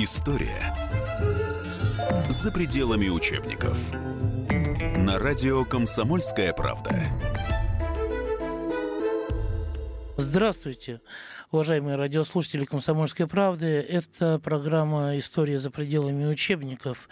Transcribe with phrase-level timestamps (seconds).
[0.00, 0.72] История
[2.28, 3.76] за пределами учебников.
[4.96, 7.02] На радио «Комсомольская правда».
[10.16, 11.00] Здравствуйте,
[11.50, 13.66] уважаемые радиослушатели «Комсомольской правды».
[13.66, 17.08] Это программа «История за пределами учебников».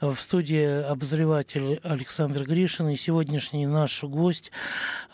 [0.00, 4.52] В студии обозреватель Александр Гришин и сегодняшний наш гость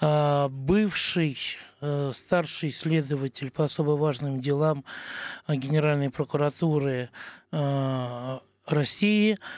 [0.01, 1.39] а,– бывший
[1.81, 4.85] а, старший следователь по особо важным делам
[5.49, 7.11] Генеральной прокуратуры
[7.51, 9.39] а, России–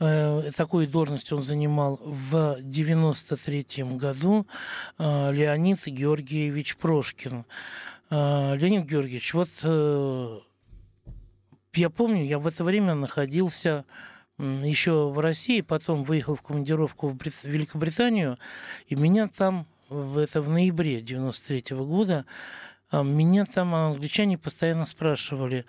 [0.00, 4.46] Э, такую должность он занимал в 93 году
[4.98, 7.44] э, Леонид Георгиевич Прошкин.
[8.10, 9.50] Э, Леонид Георгиевич, вот
[11.74, 13.84] я помню, я в это время находился
[14.38, 18.38] еще в России, потом выехал в командировку в Великобританию,
[18.86, 22.24] и меня там, это в ноябре 93 -го года,
[22.92, 25.64] меня там англичане постоянно спрашивали,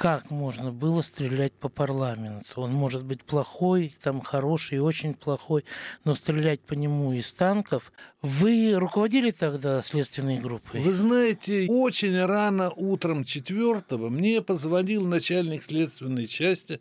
[0.00, 2.62] как можно было стрелять по парламенту.
[2.62, 5.66] Он может быть плохой, там хороший очень плохой,
[6.04, 7.92] но стрелять по нему из танков.
[8.22, 10.80] Вы руководили тогда следственной группой?
[10.80, 16.80] Вы знаете, очень рано утром 4 мне позвонил начальник следственной части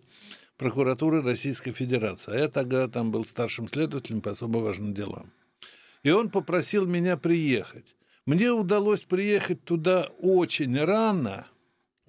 [0.59, 2.33] прокуратуры Российской Федерации.
[2.33, 5.33] А я тогда там был старшим следователем по особо важным делам.
[6.03, 7.95] И он попросил меня приехать.
[8.27, 11.47] Мне удалось приехать туда очень рано–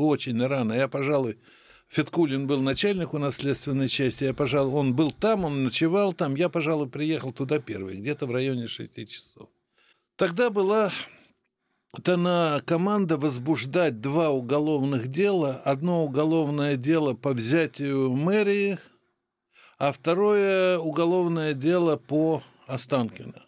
[0.07, 0.73] очень рано.
[0.73, 1.39] Я, пожалуй,
[1.89, 6.35] Фиткулин был начальник у нас следственной части, я, пожалуй, он был там, он ночевал там,
[6.37, 9.49] я, пожалуй, приехал туда первый, где-то в районе 6 часов.
[10.17, 10.93] Тогда была
[11.99, 15.61] дана команда возбуждать два уголовных дела.
[15.65, 18.79] Одно уголовное дело по взятию мэрии,
[19.79, 23.45] а второе уголовное дело по Останкино.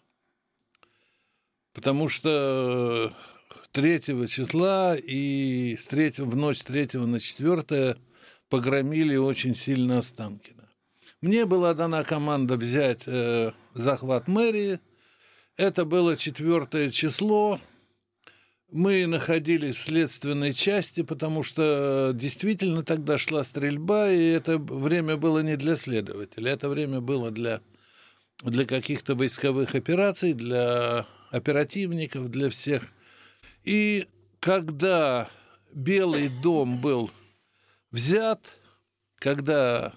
[1.73, 3.15] Потому что
[3.71, 7.97] 3 числа и с 3, в ночь с 3 на 4
[8.49, 10.69] погромили очень сильно Останкино.
[11.21, 14.79] Мне была дана команда взять э, захват мэрии.
[15.55, 17.59] Это было 4 число.
[18.73, 25.39] Мы находились в следственной части, потому что действительно тогда шла стрельба, и это время было
[25.39, 27.61] не для следователя, это время было для,
[28.41, 32.83] для каких-то войсковых операций, для оперативников, для всех–
[33.63, 34.07] и
[34.39, 35.29] когда
[35.73, 37.11] Белый дом был
[37.91, 38.41] взят,
[39.15, 39.93] когда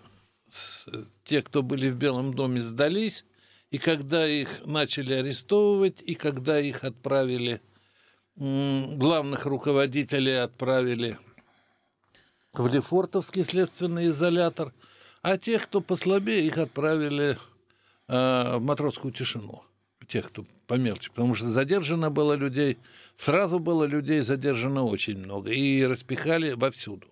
[1.24, 3.24] те, кто были в Белом доме, сдались,
[3.70, 7.60] и когда их начали арестовывать, и когда их отправили,
[8.36, 11.18] главных руководителей отправили
[12.52, 14.72] в Лефортовский следственный изолятор,
[15.22, 17.38] а тех, кто послабее, их отправили
[18.08, 19.62] а, в матросскую тишину
[20.08, 22.78] тех, кто помельче, потому что задержано было людей,
[23.16, 27.08] сразу было людей задержано очень много, и распихали вовсюду.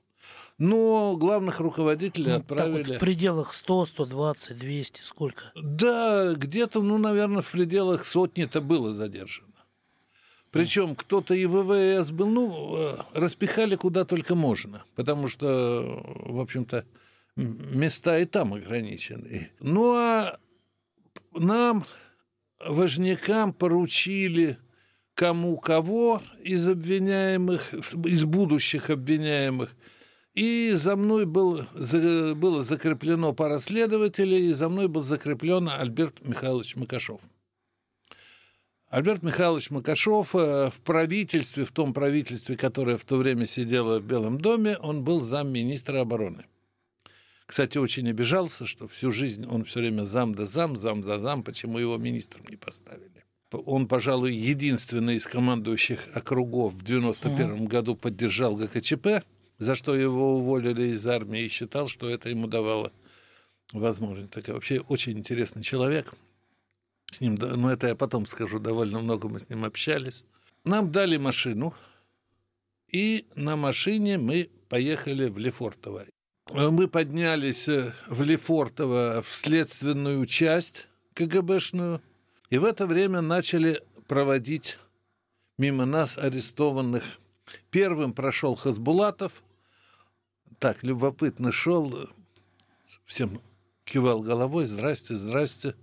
[0.58, 2.92] Но главных руководителей ну, отправили...
[2.92, 5.50] Вот в пределах 100, 120, 200, сколько?
[5.56, 9.53] Да, где-то, ну, наверное, в пределах сотни-то было задержано.
[10.54, 16.84] Причем кто-то и ВВС был, ну, э, распихали куда только можно, потому что, в общем-то,
[17.34, 19.50] места и там ограничены.
[19.58, 20.38] Ну, а
[21.32, 21.84] нам
[22.64, 24.56] важнякам поручили
[25.14, 29.74] кому кого из обвиняемых, из будущих обвиняемых.
[30.34, 36.76] И за мной был, было закреплено пара следователей, и за мной был закреплен Альберт Михайлович
[36.76, 37.20] Макашов.
[38.94, 44.04] Альберт Михайлович Макашов э, в правительстве, в том правительстве, которое в то время сидело в
[44.04, 46.44] Белом доме, он был замминистра обороны.
[47.44, 51.42] Кстати, очень обижался, что всю жизнь он все время зам да зам, зам за зам,
[51.42, 53.24] почему его министром не поставили.
[53.50, 59.24] Он, пожалуй, единственный из командующих округов в 91 году поддержал ГКЧП,
[59.58, 62.92] за что его уволили из армии и считал, что это ему давало
[63.72, 64.30] возможность.
[64.30, 66.14] Так вообще очень интересный человек.
[67.16, 70.24] С ним, ну это я потом скажу, довольно много мы с ним общались.
[70.64, 71.74] Нам дали машину,
[72.88, 76.06] и на машине мы поехали в Лефортово
[76.52, 82.00] мы поднялись э, в Лефортово в следственную часть КГБшную,
[82.50, 84.78] и в это время начали проводить
[85.58, 87.02] мимо нас арестованных.
[87.70, 89.42] Первым прошел Хасбулатов,
[90.58, 92.08] так, любопытно шел,
[93.04, 93.40] всем
[93.84, 95.74] кивал головой, здрасте, здрасте.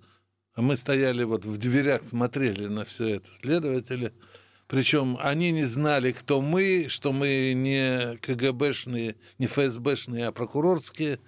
[0.55, 3.29] Мы стояли вот в дверях, смотрели на все это.
[3.41, 4.13] Следователи–
[4.71, 11.19] причем они не знали, кто мы, что мы не КГБшные, не ФСБшные, а прокурорские.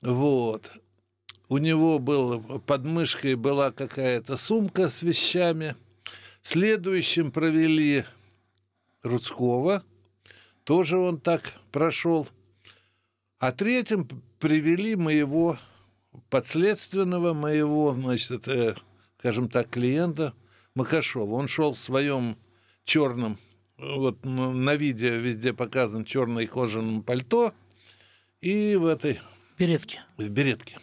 [0.00, 0.72] Вот.
[1.50, 5.76] У него был, под мышкой была какая-то сумка с вещами.
[6.42, 8.06] Следующим провели
[9.02, 9.82] Рудского.
[10.64, 12.26] Тоже он так прошел.
[13.38, 15.58] А третьим привели моего
[16.30, 18.80] подследственного, моего, значит, это,
[19.18, 20.34] скажем так, клиента
[20.74, 21.34] Макашова.
[21.34, 22.36] Он шел в своем
[22.84, 23.38] черном,
[23.78, 27.52] вот на видео везде показан черное кожаное пальто
[28.40, 29.20] и в этой...
[29.58, 30.02] Беретке.
[30.16, 30.78] В беретке.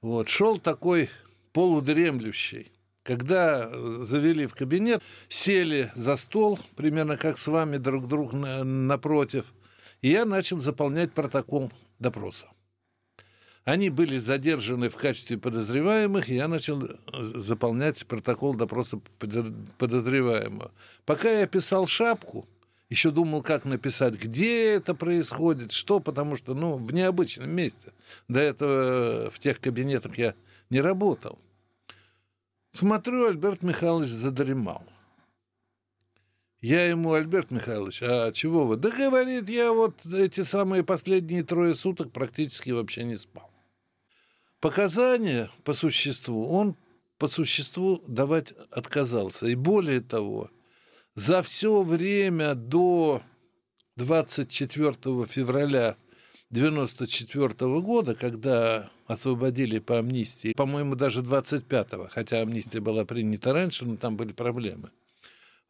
[0.00, 1.10] Вот, шел такой
[1.52, 2.72] полудремлющий.
[3.02, 3.70] Когда
[4.04, 9.46] завели в кабинет, сели за стол, примерно как с вами друг друг напротив,
[10.02, 12.46] и я начал заполнять протокол допроса.
[13.64, 19.00] Они были задержаны в качестве подозреваемых, и я начал заполнять протокол допроса
[19.78, 20.72] подозреваемого.
[21.04, 22.48] Пока я писал шапку,
[22.88, 27.92] еще думал, как написать, где это происходит, что, потому что, ну, в необычном месте.
[28.28, 30.34] До этого в тех кабинетах я
[30.70, 31.38] не работал.
[32.72, 34.84] Смотрю, Альберт Михайлович задремал.
[36.60, 38.76] Я ему, Альберт Михайлович, а чего вы?
[38.76, 43.49] Да говорит, я вот эти самые последние трое суток практически вообще не спал.
[44.60, 46.76] Показания по существу он
[47.18, 49.46] по существу давать отказался.
[49.46, 50.50] И более того,
[51.14, 53.22] за все время до
[53.96, 54.94] 24
[55.26, 55.96] февраля
[56.50, 63.96] 1994 года, когда освободили по амнистии, по-моему, даже 25-го, хотя амнистия была принята раньше, но
[63.96, 64.90] там были проблемы.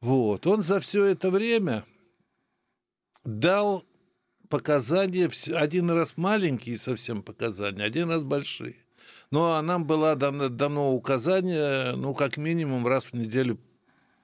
[0.01, 0.47] Вот.
[0.47, 1.85] Он за все это время
[3.25, 3.85] дал
[4.49, 8.77] показания, один раз маленькие совсем показания, один раз большие.
[9.31, 13.59] Ну, а нам было дано, дано указание, ну, как минимум раз в неделю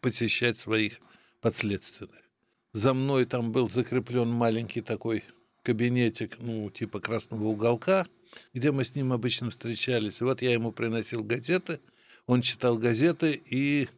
[0.01, 0.99] посещать своих
[1.41, 2.23] подследственных.
[2.73, 5.23] За мной там был закреплен маленький такой
[5.63, 8.07] кабинетик, ну, типа красного уголка,
[8.53, 10.21] где мы с ним обычно встречались.
[10.21, 11.81] Вот я ему приносил газеты,
[12.27, 13.89] он читал газеты, и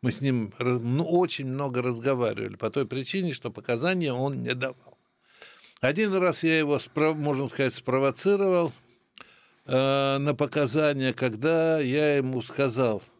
[0.00, 4.98] мы с ним ну, очень много разговаривали по той причине, что показания он не давал.
[5.80, 6.80] Один раз я его,
[7.14, 8.72] можно сказать, спровоцировал
[9.66, 13.02] э, на показания, когда я ему сказал–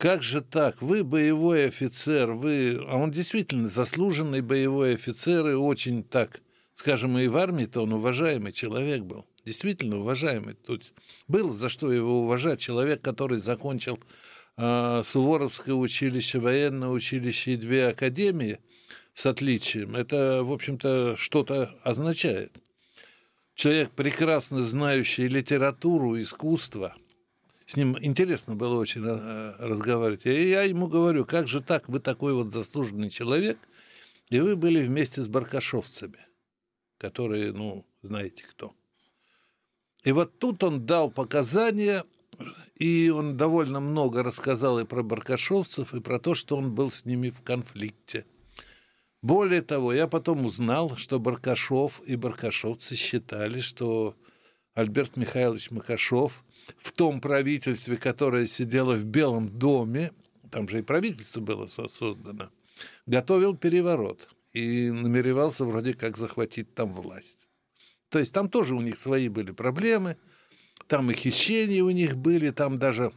[0.00, 0.80] как же так?
[0.80, 2.82] Вы боевой офицер, вы...
[2.88, 6.40] А он действительно заслуженный боевой офицер и очень так,
[6.74, 9.26] скажем, и в армии-то он уважаемый человек был.
[9.44, 10.54] Действительно уважаемый.
[10.54, 10.94] Тут
[11.28, 12.60] было за что его уважать.
[12.60, 14.00] Человек, который закончил
[14.56, 18.58] э, Суворовское училище, военное училище и две академии
[19.12, 22.56] с отличием, это, в общем-то, что-то означает.
[23.60, 26.94] Человек, прекрасно знающий литературу, искусство–
[27.66, 30.24] с ним интересно было очень э, разговаривать.
[30.24, 33.58] И я ему говорю, как же так, вы такой вот заслуженный человек,
[34.30, 36.26] и вы были вместе с баркашовцами,
[36.96, 38.74] которые, ну, знаете кто.
[40.04, 42.06] И вот тут он дал показания,
[42.76, 47.04] и он довольно много рассказал и про баркашовцев, и про то, что он был с
[47.04, 48.24] ними в конфликте.
[49.22, 54.16] Более того, я потом узнал, что Баркашов и баркашовцы считали, что
[54.74, 56.44] Альберт Михайлович Макашов–
[56.78, 60.12] в том правительстве, которое сидело в Белом доме,
[60.50, 62.50] там же и правительство было создано,
[63.06, 67.48] готовил переворот и намеревался вроде как захватить там власть.
[68.08, 70.16] То есть там тоже у них свои были проблемы,
[70.88, 73.12] там и хищения у них были, там даже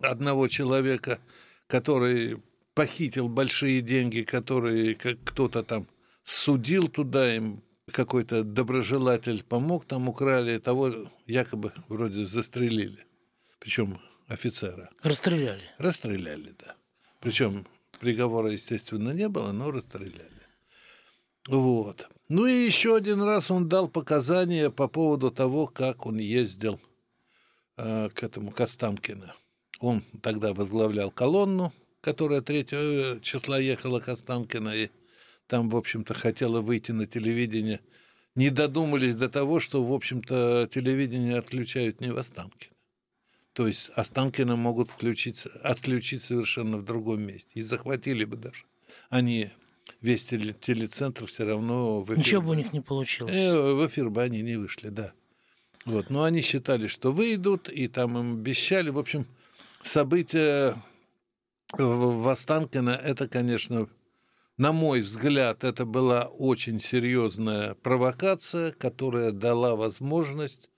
[0.00, 1.20] одного человека,
[1.68, 2.42] который
[2.74, 5.86] похитил большие деньги, которые кто-то там
[6.24, 13.06] судил туда, им какой-то доброжелатель помог, там украли, того якобы вроде застрелили.
[13.58, 14.90] Причем офицера.
[15.02, 15.62] Расстреляли.
[15.78, 16.74] Расстреляли, да.
[17.20, 17.66] Причем
[18.00, 20.30] приговора, естественно, не было, но расстреляли.
[21.48, 22.08] Вот.
[22.28, 26.80] Ну и еще один раз он дал показания по поводу того, как он ездил
[27.76, 29.32] э, к этому Костанкину.
[29.80, 31.72] Он тогда возглавлял колонну,
[32.04, 34.90] которая 3 числа ехала к Останкино, и
[35.46, 37.80] там, в общем-то, хотела выйти на телевидение,
[38.34, 42.74] не додумались до того, что, в общем-то, телевидение отключают не в Останкино.
[43.54, 47.52] То есть Останкино могут включить, отключить совершенно в другом месте.
[47.54, 48.64] И захватили бы даже.
[49.08, 49.50] Они
[50.02, 52.18] весь телецентр все равно в эфир...
[52.18, 53.34] Ничего бы у них не получилось.
[53.34, 55.12] Э, в эфир бы они не вышли, да.
[55.86, 56.10] Вот.
[56.10, 58.90] Но они считали, что выйдут, и там им обещали.
[58.90, 59.26] В общем,
[59.82, 60.76] события
[61.78, 63.88] в Останкино, это, конечно,
[64.56, 70.68] на мой взгляд, это была очень серьезная провокация, которая дала возможность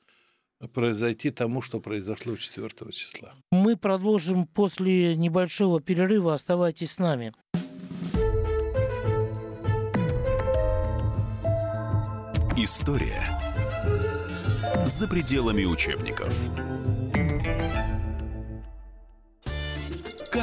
[0.73, 3.35] произойти тому, что произошло 4 числа.
[3.51, 6.35] Мы продолжим после небольшого перерыва.
[6.35, 7.35] Оставайтесь с нами.
[12.57, 13.23] История
[14.87, 16.35] за пределами учебников.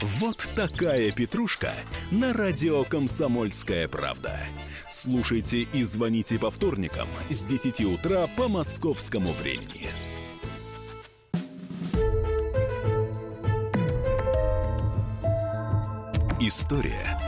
[0.00, 1.72] Вот такая петрушка
[2.10, 4.40] на радио «Комсомольская правда».
[4.88, 9.88] Слушайте и звоните по вторникам с 10 утра по московскому времени.
[16.40, 17.18] История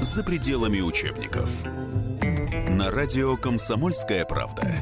[0.00, 1.50] за пределами учебников.
[2.68, 4.74] На радио «Комсомольская правда».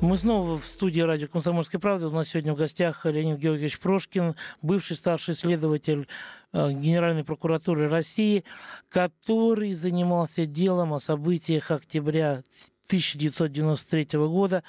[0.00, 2.06] Мы снова в студии радио «Комсомольская правда».
[2.06, 6.06] У нас сегодня в гостях Леонид Георгиевич Прошкин, бывший старший следователь
[6.52, 8.44] э, Генеральной прокуратуры России,
[8.88, 12.44] который занимался делом о событиях октября
[12.88, 14.64] 1993 года,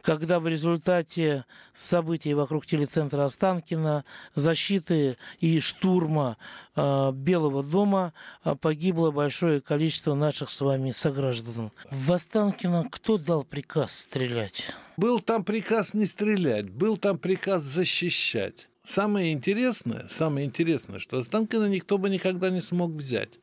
[0.00, 1.44] когда в результате
[1.74, 4.04] событий вокруг телецентра Останкина,
[4.36, 6.36] защиты и штурма
[6.76, 11.72] э, Белого дома э, погибло большое количество наших с вами сограждан.
[11.90, 14.64] В Останкино кто дал приказ стрелять?
[14.96, 18.68] Был там приказ не стрелять, был там приказ защищать.
[18.84, 23.40] Самое интересное, самое интересное, что Останкино никто бы никогда не смог взять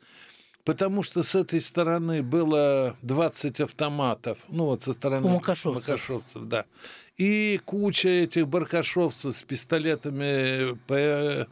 [0.69, 5.87] потому что с этой стороны было 20 автоматов, ну вот со стороны У макашовцев.
[5.87, 6.65] макашовцев да.
[7.17, 10.77] И куча этих баркашовцев с пистолетами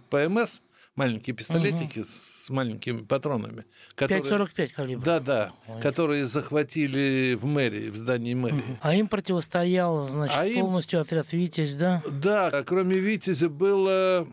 [0.10, 0.62] ПМС,
[0.96, 2.08] маленькие пистолетики угу.
[2.08, 3.66] с маленькими патронами.
[3.96, 5.04] Которые, 5,45 калибр.
[5.04, 5.82] Да, да, Ой.
[5.82, 8.58] которые захватили в мэрии, в здании мэрии.
[8.58, 8.78] Угу.
[8.82, 11.04] А им противостоял, значит, а полностью им...
[11.04, 12.04] отряд «Витязь», да?
[12.08, 14.28] Да, кроме «Витязя» было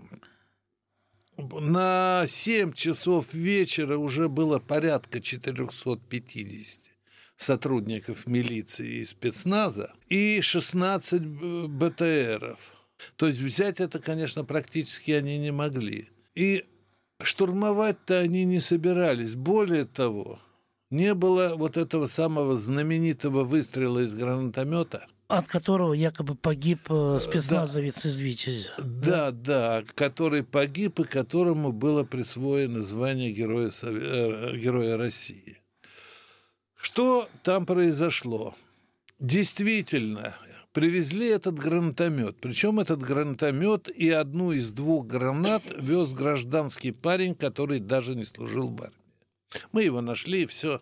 [1.37, 6.91] на 7 часов вечера уже было порядка 450
[7.37, 11.23] сотрудников милиции и спецназа и 16
[11.69, 12.75] БТРов.
[13.17, 16.11] То есть взять это, конечно, практически они не могли.
[16.35, 16.65] И
[17.21, 19.35] штурмовать-то они не собирались.
[19.35, 20.41] Более того,
[20.91, 25.07] не было вот этого самого знаменитого выстрела из гранатомета–
[25.39, 28.09] от которого якобы погиб э, спецназовец да.
[28.09, 28.73] из Витязя.
[28.79, 35.61] Да, да, который погиб и которому было присвоено звание Героя, э, Героя России.
[36.77, 38.55] Что там произошло?
[39.19, 40.37] Действительно,
[40.73, 42.37] привезли этот гранатомет.
[42.41, 48.69] Причем этот гранатомет и одну из двух гранат вез гражданский парень, который даже не служил
[48.69, 48.97] в армии.
[49.73, 50.81] Мы его нашли, и все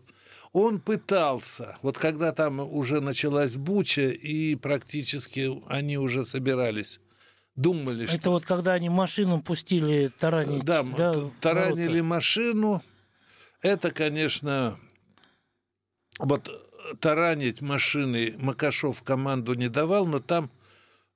[0.52, 7.00] он пытался, вот когда там уже началась буча, и практически они уже собирались
[7.56, 8.30] думали, Это что...
[8.30, 10.64] вот когда они машину пустили таранить.
[10.64, 12.04] Да, да таранили ворота.
[12.04, 12.82] машину.
[13.60, 14.78] Это, конечно,
[16.18, 16.50] вот
[17.00, 20.50] таранить машины Макашов команду не давал, но там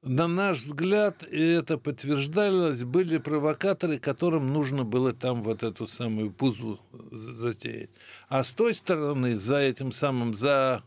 [0.03, 6.31] на наш взгляд, и это подтверждалось, были провокаторы, которым нужно было там вот эту самую
[6.31, 7.91] пузу затеять.
[8.29, 10.83] А с той стороны, за этим самым, за,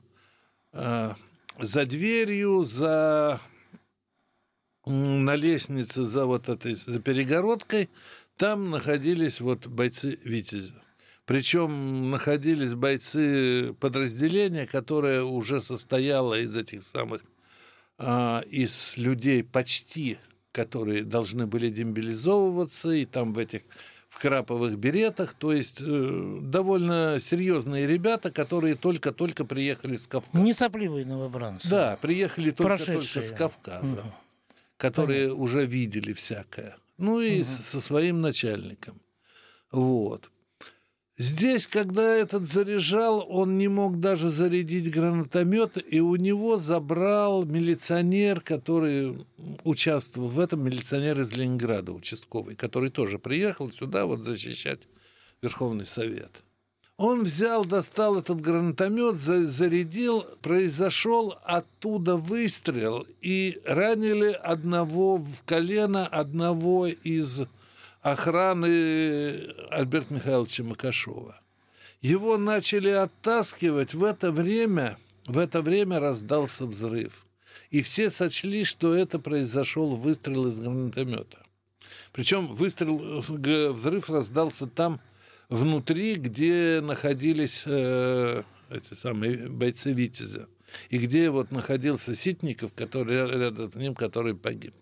[0.74, 1.14] э,
[1.60, 3.42] за дверью, за
[4.86, 7.90] на лестнице, за вот этой, за перегородкой,
[8.38, 10.82] там находились вот бойцы Витязя.
[11.26, 17.22] Причем находились бойцы подразделения, которое уже состояло из этих самых
[18.00, 20.18] а, из людей почти,
[20.54, 23.64] которые должны были демобилизовываться, и там в этих
[24.08, 30.44] в краповых беретах, то есть э, довольно серьезные ребята, которые только-только приехали с Кавказа.
[30.44, 31.70] Не сопливые новобранцы.
[31.70, 34.12] Да, приехали только-только с Кавказа, угу.
[34.78, 35.44] которые Понятно.
[35.44, 36.76] уже видели всякое.
[36.98, 37.50] Ну и угу.
[37.50, 39.00] со своим начальником.
[39.72, 40.32] Вот.
[41.20, 48.40] Здесь, когда этот заряжал, он не мог даже зарядить гранатомет, и у него забрал милиционер,
[48.40, 49.26] который
[49.66, 54.80] участвовал в этом, милиционер из Ленинграда, участковый, который тоже приехал сюда вот защищать
[55.42, 56.32] Верховный Совет.
[56.96, 66.88] Он взял, достал этот гранатомет, зарядил, произошел оттуда выстрел, и ранили одного в колено, одного
[66.88, 67.42] из
[68.02, 71.40] охраны Альберта Михайловича Макашова.
[72.02, 73.94] Его начали оттаскивать.
[73.94, 77.26] В это время, в это время раздался взрыв.
[77.70, 81.46] И все сочли, что это произошел выстрел из гранатомета.
[82.12, 83.22] Причем выстрел,
[83.74, 85.00] взрыв раздался там
[85.50, 90.48] внутри, где находились э, эти самые бойцы Витязя.
[90.90, 94.74] И где вот находился Ситников, который рядом с ним, который погиб.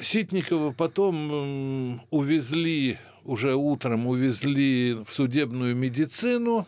[0.00, 6.66] Ситникова потом увезли, уже утром увезли в судебную медицину.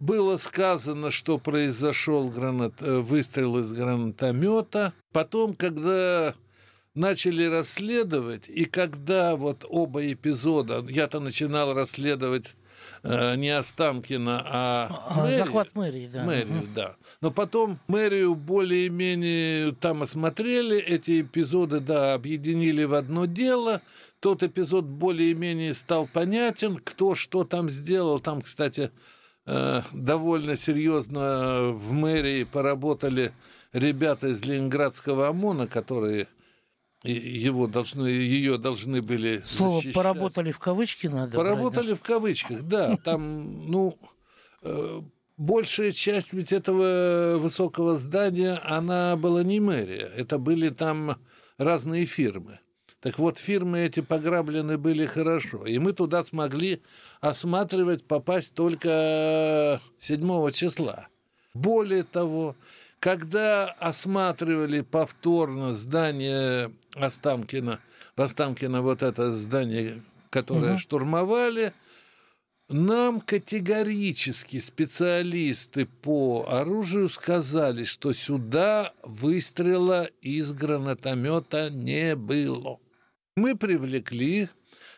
[0.00, 2.74] Было сказано, что произошел гранат...
[2.80, 4.92] Э, выстрел из гранатомета.
[5.12, 6.34] Потом, когда
[6.94, 12.56] начали расследовать, и когда вот оба эпизода, я-то начинал расследовать
[13.04, 16.22] не Останкина, а, а мэрию, захват мэрии, да.
[16.24, 16.68] Мэрию, угу.
[16.74, 16.96] да.
[17.20, 23.82] Но потом мэрию более-менее там осмотрели, эти эпизоды, да, объединили в одно дело.
[24.20, 28.20] Тот эпизод более-менее стал понятен, кто что там сделал.
[28.20, 28.92] Там, кстати,
[29.46, 33.32] э, довольно серьезно в мэрии поработали
[33.72, 36.28] ребята из Ленинградского ОМОНа, которые
[37.04, 39.94] его должны, ее должны были Слово защищать.
[39.94, 41.94] «поработали» в кавычки надо Поработали брать, да?
[41.96, 42.96] в кавычках, да.
[42.98, 43.98] Там, ну,
[44.62, 45.00] э,
[45.36, 50.10] большая часть ведь этого высокого здания, она была не мэрия.
[50.16, 51.16] Это были там
[51.58, 52.60] разные фирмы.
[53.00, 55.66] Так вот, фирмы эти пограблены были хорошо.
[55.66, 56.82] И мы туда смогли
[57.20, 61.08] осматривать, попасть только 7 числа.
[61.52, 62.54] Более того,
[63.00, 67.80] когда осматривали повторно здание Останкина,
[68.16, 70.78] в Останкино вот это здание, которое угу.
[70.78, 71.72] штурмовали,
[72.68, 82.78] нам категорически специалисты по оружию сказали, что сюда выстрела из гранатомета не было.
[83.36, 84.48] Мы привлекли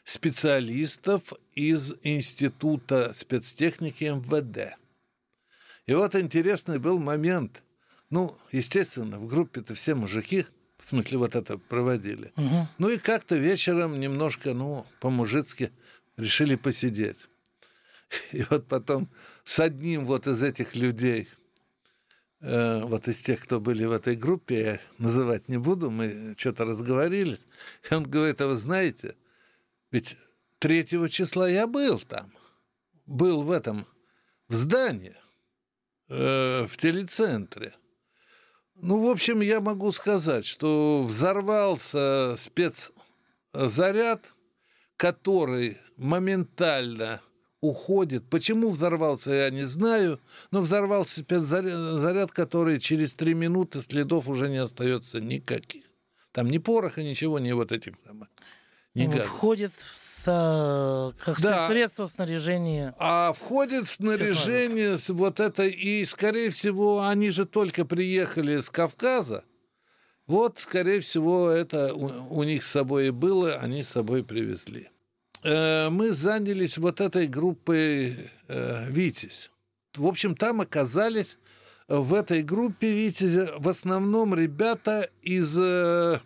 [0.04, 4.76] специалистов из Института спецтехники МВД.
[5.86, 7.62] И вот интересный был момент.
[8.10, 10.46] Ну, естественно, в группе-то все мужики,
[10.85, 12.31] в смысле, вот это проводили.
[12.37, 12.69] Угу.
[12.76, 15.73] Ну и как-то вечером немножко, ну, по-мужицки
[16.19, 17.26] решили посидеть.
[18.33, 19.09] И вот потом
[19.45, 21.29] с одним вот из этих людей,
[22.43, 26.67] э, вот из тех, кто были в этой группе, я называть не буду, мы что-то
[26.67, 27.41] разговорились,
[27.91, 29.17] и он говорит, а вы знаете,
[29.91, 30.17] ведь
[30.59, 32.31] третьего числа я был там,
[33.07, 33.87] был в этом,
[34.49, 35.17] в здании,
[36.09, 37.75] э, в телецентре–
[38.80, 44.24] ну, в общем, я могу сказать, что взорвался спецзаряд,
[44.96, 47.20] который моментально
[47.60, 48.24] уходит.
[48.28, 54.58] Почему взорвался, я не знаю, но взорвался спецзаряд, который через три минуты следов уже не
[54.58, 55.84] остается никаких.
[56.32, 58.28] Там ни пороха, ничего, ни вот этих самых.
[58.94, 61.68] Ни Входит в как да.
[61.68, 62.94] средство снаряжения.
[62.98, 69.44] А входит в снаряжение вот это, и, скорее всего, они же только приехали с Кавказа.
[70.26, 74.88] Вот, скорее всего, это у, у них с собой и было, они с собой привезли.
[75.42, 79.50] Э, мы занялись вот этой группой э, «Витязь».
[79.94, 81.37] В общем, там оказались
[81.88, 86.20] в этой группе «Витязя» в основном ребята из э,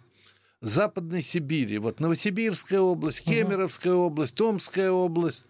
[0.61, 1.79] Западной Сибири.
[1.79, 4.07] Вот Новосибирская область, Кемеровская угу.
[4.07, 5.44] область, Томская область.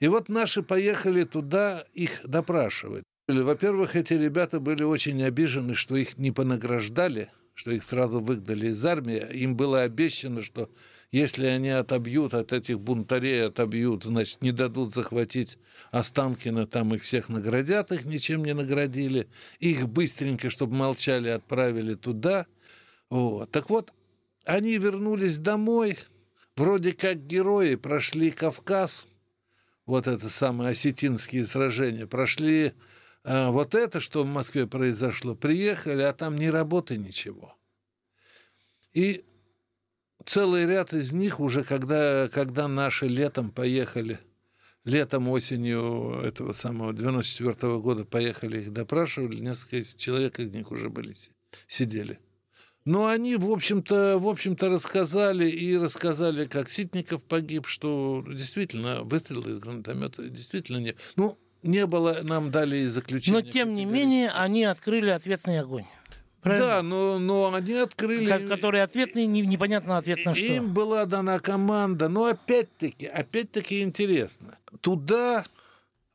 [0.00, 3.04] И вот наши поехали туда их допрашивать.
[3.28, 8.84] Во-первых, эти ребята были очень обижены, что их не понаграждали, что их сразу выгнали из
[8.84, 9.24] армии.
[9.32, 10.70] Им было обещано, что
[11.12, 15.58] если они отобьют от этих бунтарей, отобьют, значит, не дадут захватить
[15.90, 19.28] Останкина, там их всех наградят, их ничем не наградили.
[19.60, 22.46] Их быстренько, чтобы молчали, отправили туда.
[23.10, 23.50] Вот.
[23.50, 23.92] Так вот,
[24.44, 25.98] они вернулись домой,
[26.56, 29.06] вроде как герои, прошли Кавказ,
[29.86, 32.72] вот это самое осетинские сражения, прошли
[33.24, 37.56] а, вот это, что в Москве произошло, приехали, а там ни работы, ничего.
[38.92, 39.24] И
[40.26, 44.18] целый ряд из них уже, когда, когда наши летом поехали,
[44.84, 50.90] летом, осенью этого самого 94 -го года поехали, их допрашивали, несколько человек из них уже
[50.90, 51.14] были,
[51.68, 52.18] сидели.
[52.84, 59.42] Но они, в общем-то, в общем-то, рассказали и рассказали, как Ситников погиб, что действительно выстрел
[59.48, 60.96] из гранатомета действительно не...
[61.16, 63.40] Ну, не было, нам дали заключение.
[63.40, 65.84] Но, тем не менее, они открыли ответный огонь.
[66.40, 66.66] Правильно?
[66.66, 68.26] Да, но, но они открыли...
[68.26, 70.44] Как, который ответный, не, непонятно ответ на что.
[70.44, 74.58] Им была дана команда, но опять-таки, опять-таки интересно.
[74.80, 75.44] Туда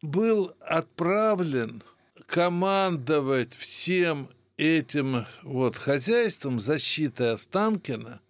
[0.01, 1.81] был отправлен
[2.25, 8.21] командовать всем этим вот хозяйством защиты Останкина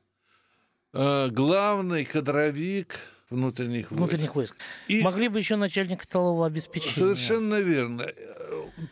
[0.93, 4.55] э, главный кадровик внутренних, внутренних войск.
[4.87, 6.93] И Могли бы еще начальник столового обеспечения.
[6.93, 8.07] Совершенно верно.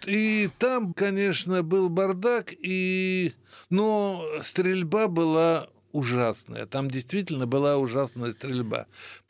[0.06, 3.34] И там, конечно, был бардак, и...
[3.69, 6.65] но стрельба была ужасная.
[6.65, 8.88] Там действительно была ужасная стрельба.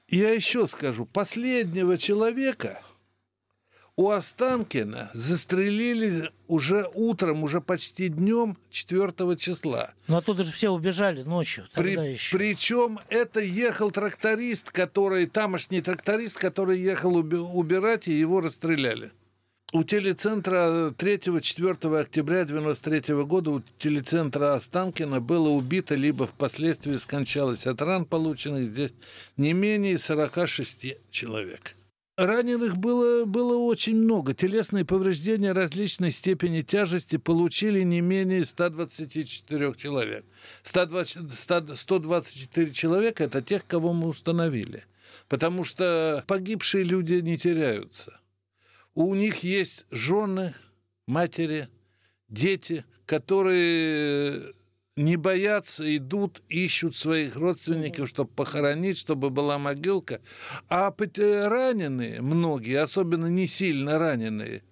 [0.07, 2.81] Я еще скажу, последнего человека
[3.97, 9.93] у Останкина застрелили уже утром, уже почти днем 4 числа.
[10.07, 11.67] Но оттуда же все убежали ночью.
[11.73, 12.37] При, еще.
[12.37, 19.11] Причем это ехал тракторист, который, тамошний тракторист, который ехал убирать, и его расстреляли.
[19.73, 27.81] У телецентра 3-4 октября 1993 года у телецентра Останкина было убито, либо впоследствии скончалось от
[27.81, 28.91] ран, полученных здесь,
[29.37, 31.74] не менее 46 человек.
[32.17, 34.33] Раненых было, было очень много.
[34.33, 40.25] Телесные повреждения различной степени тяжести получили не менее 124 человек.
[40.63, 44.85] 120, 100, 124 человека– это тех, кого мы установили.
[45.27, 48.17] Потому что погибшие люди не теряются.
[48.93, 50.53] У них есть жены,
[51.07, 51.67] матери,
[52.29, 54.53] дети, которые
[54.95, 60.21] не боятся, идут, ищут своих родственников, чтобы похоронить, чтобы была могилка.
[60.69, 60.91] А
[61.47, 64.63] раненые, многие, особенно не сильно раненые,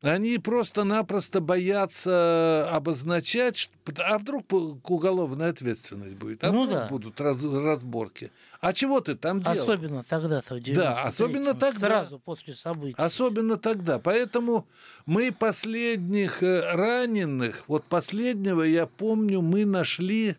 [0.00, 6.88] они просто-напросто боятся обозначать, а вдруг уголовная ответственность будет, а ну, вдруг да.
[6.88, 8.30] будут раз, разборки.
[8.60, 9.58] А чего ты там делал?
[9.58, 11.88] Особенно тогда-то, Да, особенно тогда.
[11.88, 12.94] Сразу после событий.
[12.96, 13.98] Особенно тогда.
[13.98, 14.68] Поэтому
[15.04, 20.36] мы последних э, раненых, вот последнего, я помню, мы нашли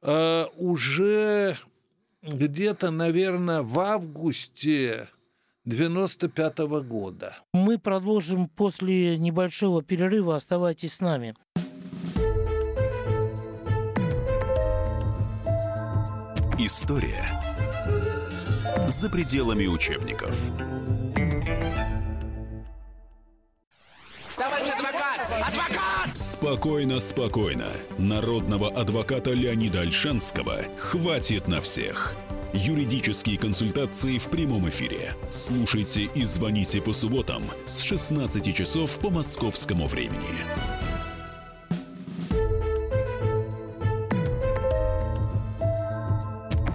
[0.00, 1.58] э, уже
[2.22, 5.08] где-то, наверное, в августе
[5.68, 7.36] 95 -го года.
[7.52, 10.36] Мы продолжим после небольшого перерыва.
[10.36, 11.34] Оставайтесь с нами.
[16.58, 17.28] История
[18.86, 20.34] за пределами учебников.
[24.36, 25.20] Товарищ адвокат!
[25.48, 26.16] Адвокат!
[26.16, 27.68] Спокойно, спокойно.
[27.98, 32.14] Народного адвоката Леонида Альшанского хватит на всех.
[32.52, 35.14] Юридические консультации в прямом эфире.
[35.28, 40.44] Слушайте и звоните по субботам с 16 часов по московскому времени.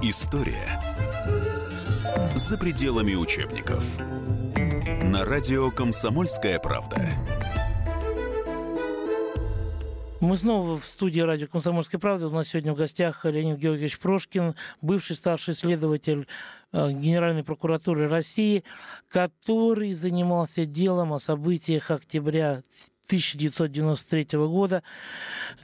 [0.04, 0.80] История
[2.36, 3.84] за пределами учебников.
[5.04, 7.10] На радио «Комсомольская правда».
[10.24, 12.30] Мы снова в студии радио «Комсомольская правда».
[12.30, 16.28] У нас сегодня в гостях Леонид Георгиевич Прошкин, бывший старший следователь
[16.72, 18.64] э, Генеральной прокуратуры России,
[19.10, 22.64] который занимался делом о событиях октября
[23.08, 24.82] 1993 года,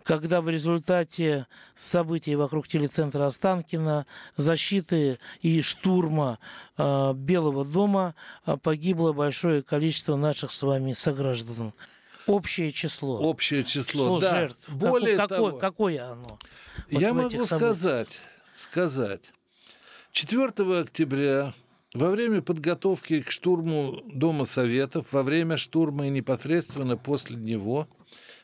[0.03, 6.37] когда в результате событий вокруг телецентра Останкина, защиты и штурма
[6.77, 8.13] э, Белого дома
[8.45, 11.71] э, погибло большое количество наших с вами сограждан.
[12.27, 13.19] Общее число.
[13.19, 14.31] Общее число, число да.
[14.31, 14.69] жертв.
[14.69, 16.39] Более какое, того, какое оно?
[16.91, 18.19] Вот я могу сказать,
[18.55, 19.21] сказать.
[20.11, 20.47] 4
[20.79, 21.53] октября
[21.93, 27.87] во время подготовки к штурму Дома Советов, во время штурма и непосредственно после него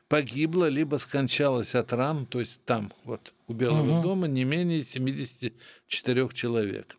[0.07, 4.03] погибло либо скончалось от ран, то есть там, вот, у Белого угу.
[4.03, 6.97] дома, не менее 74 человек.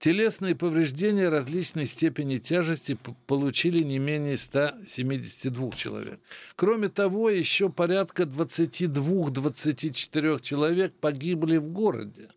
[0.00, 6.18] Телесные повреждения различной степени тяжести получили не менее 172 человек.
[6.56, 12.30] Кроме того, еще порядка 22-24 человек погибли в городе.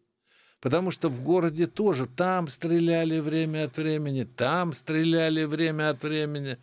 [0.60, 6.58] Потому что в городе тоже там стреляли время от времени, там стреляли время от времени.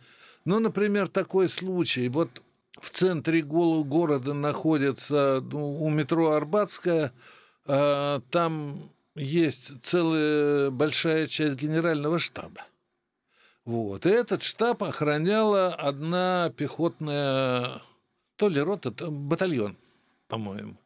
[0.45, 2.09] Ну, например, такой случай.
[2.09, 2.43] Вот
[2.79, 7.11] в центре города находится ну, у метро Арбатская,
[7.65, 12.65] э, там есть целая большая часть генерального штаба.
[13.65, 14.05] Вот.
[14.05, 17.81] И этот штаб охраняла одна пехотная,
[18.35, 19.77] то ли рота, то батальон,
[20.27, 20.77] по-моему.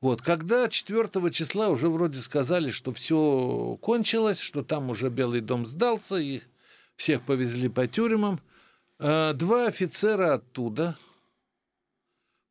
[0.00, 5.66] Вот, когда 4 числа уже вроде сказали, что все кончилось, что там уже Белый дом
[5.66, 6.42] сдался, их
[6.94, 8.40] всех повезли по тюрьмам,
[8.98, 10.96] э, два офицера оттуда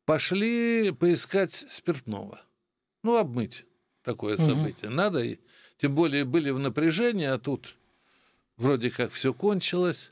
[0.04, 2.40] пошли поискать спиртного.
[3.02, 3.64] Ну, обмыть
[4.02, 4.44] такое угу.
[4.44, 4.90] событие.
[4.90, 5.24] Надо,
[5.80, 7.74] тем более были в напряжении, а тут
[8.56, 10.10] вроде как все кончилось.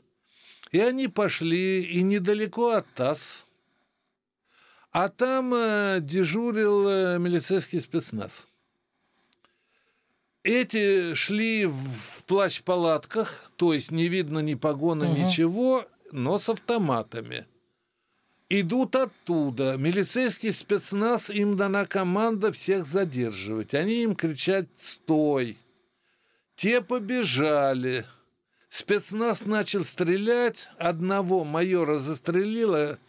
[0.71, 3.45] И они пошли, и недалеко от ТАСС,
[4.91, 8.47] а там э, дежурил э, милицейский спецназ.
[10.43, 15.17] Эти шли в плащ-палатках, то есть не видно ни погона, угу.
[15.17, 17.45] ничего, но с автоматами–
[18.49, 19.77] идут оттуда.
[19.77, 23.73] Милицейский спецназ, им дана команда всех задерживать.
[23.73, 25.57] Они им кричат «Стой!».
[26.55, 28.05] Те побежали.
[28.69, 30.67] Спецназ начал стрелять.
[30.77, 32.99] Одного майора застрелило,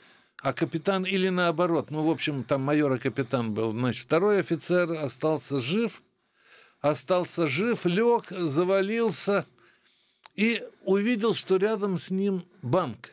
[0.42, 1.90] а капитан или наоборот.
[1.90, 3.72] Ну, в общем, там майор и капитан был.
[3.72, 6.02] Значит, второй офицер остался жив.
[6.80, 9.46] Остался жив, лег, завалился–
[10.38, 13.10] и увидел, что рядом с ним банк.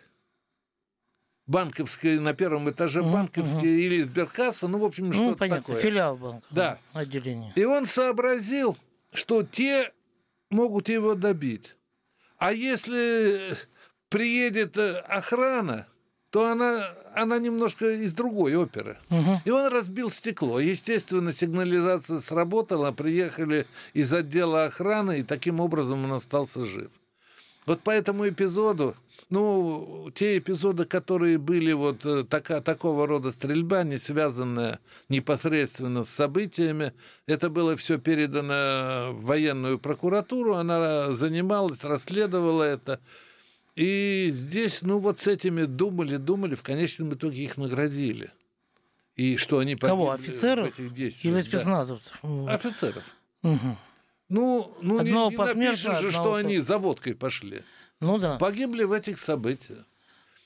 [1.47, 3.65] Банковская, на первом этаже Мгм, банковская мгм.
[3.67, 5.81] или сберкасса, ну, в общем, Ну, что-то понятно, такое.
[5.81, 6.47] филиал банка.
[6.49, 6.79] Да.
[6.93, 7.51] Отделение.
[7.55, 8.77] И он сообразил,
[9.13, 9.91] что те
[10.49, 11.75] могут его добить.
[12.37, 13.55] А если
[14.09, 15.87] приедет э, охрана,
[16.31, 18.97] то она, она немножко из другой оперы.
[19.09, 19.37] Мгм.
[19.45, 20.59] И он разбил стекло.
[20.59, 26.91] Естественно, сигнализация сработала, приехали из отдела охраны, и таким образом он остался жив.
[27.65, 28.95] Вот по этому эпизоду,
[29.29, 36.09] ну, те эпизоды, которые были вот э, така, такого рода стрельба, не связанная непосредственно с
[36.09, 36.93] событиями,
[37.25, 42.99] это было все передано в военную прокуратуру, она занималась, расследовала это.
[43.75, 48.31] И здесь, ну, вот с этими думали, думали, в конечном итоге их наградили.
[49.15, 51.47] И что они Кого, погибли в офицеров этих действиях, Или да.
[51.47, 52.19] спецназовцев?
[52.23, 52.47] М.
[52.47, 53.03] Офицеров.
[53.41, 53.77] Мгм.
[54.29, 57.63] Ну, ну не, Одного не напишешь же, что они за водкой пошли.
[58.05, 58.37] Ну да.
[58.37, 59.79] Погибли в этих событиях.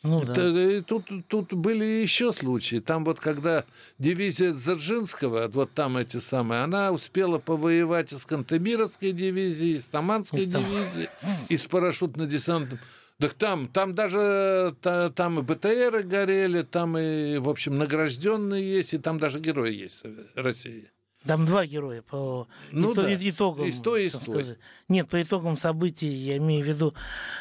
[0.02, 0.34] Ну да.
[0.78, 2.80] И Тут, тут были еще случаи.
[2.80, 3.66] Там вот когда
[3.98, 9.86] дивизия Дзержинского, вот там эти самые, она успела повоевать и с Кантемировской дивизией, и с
[9.88, 11.10] Таманской И с Там- дивизией,
[11.50, 12.80] и с парашютно-десантным.
[13.20, 18.94] Так там, там даже та- там и БТРы горели, там и, в общем, награжденные есть,
[18.94, 20.04] и там даже герои есть
[20.36, 20.90] России.
[21.26, 23.30] Там два героя по Ну ито- да.
[23.30, 23.66] итогам.
[23.68, 24.36] И с той, и с так той.
[24.44, 24.58] сказать.
[24.88, 26.94] Нет, по итогам событий, я имею в виду.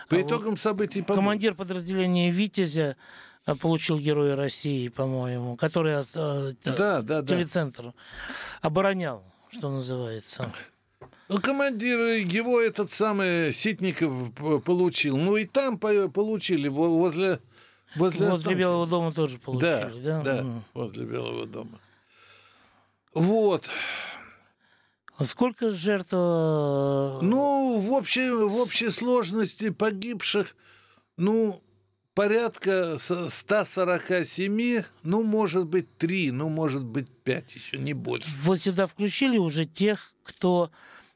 [0.08, 1.02] По а, итогам событий...
[1.02, 2.96] по- Командир подразделения Витязя
[3.44, 6.02] а, получил Героя России, по-моему, который а,
[6.64, 7.22] Да, да, да.
[7.22, 7.94] телецентр
[8.62, 10.52] оборонял, что называется.
[11.28, 14.32] Ну, командир его этот самый Ситников
[14.64, 15.16] получил.
[15.16, 17.38] Ну и там по- получили во- возле
[17.94, 18.54] возле, Возле.
[18.56, 20.20] Белого дома тоже получили, да?
[20.22, 20.64] да, М.
[20.74, 21.78] возле Белого дома.
[23.14, 23.68] Вот.
[25.16, 26.11] А Сколько жертв?
[26.12, 30.55] э, Ну, в общей, в общей сложности погибших,
[31.16, 31.61] ну,
[32.14, 38.31] порядка с- 147, ну, может быть, 3, ну, может быть, 5 еще, не больше.
[38.42, 40.71] Вот сюда включили уже тех, кто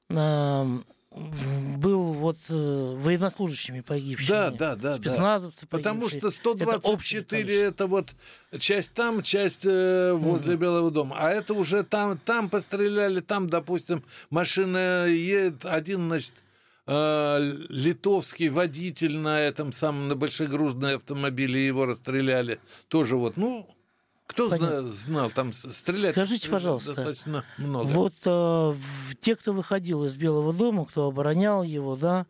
[0.09, 4.29] эм, был вот э, военнослужащими погибшими.
[4.29, 4.95] Да, да, да, да.
[4.95, 6.31] Спецназовцы Потому погибшие.
[6.31, 8.15] что Это общее 124 это, вот
[8.59, 11.17] часть там, часть э, возле Белого дома.
[11.19, 16.35] А это уже там, там постреляли, там, допустим, машина едет, один, значит,
[16.87, 22.59] э, литовский водитель на этом самом, на большегрузной автомобиле, его расстреляли.
[22.89, 23.69] Тоже вот, ну,
[24.27, 24.83] кто Понятно.
[24.83, 27.87] зна- знал, там стрелять Скажите, пожалуйста, достаточно много.
[27.87, 28.75] Вот э,
[29.21, 32.27] те, кто выходил из Белого дома, кто оборонял его, да,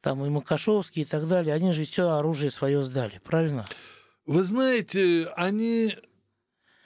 [0.00, 3.66] там и Макашовский и так далее, они же все оружие свое сдали, правильно?
[4.26, 5.96] Вы знаете, они...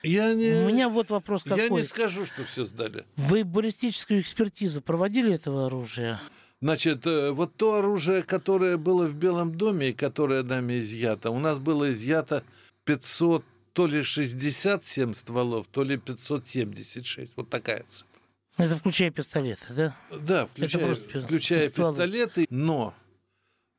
[0.03, 0.64] Я не...
[0.64, 1.83] У меня вот вопрос Я не какой.
[1.85, 3.05] скажу, что все сдали.
[3.16, 6.20] Вы баллистическую экспертизу проводили этого оружия?
[6.62, 11.38] Значит, э, вот то оружие, которое было в Белом доме и которое нами изъято, у
[11.38, 12.44] нас было изъято
[12.85, 17.33] 500, то ли 67 стволов, то ли 576.
[17.37, 18.06] Вот такая цифра.
[18.56, 19.96] Это включая пистолеты, да?
[20.11, 21.92] Да, включая, просто пи- включая стволы.
[21.94, 22.94] пистолеты, но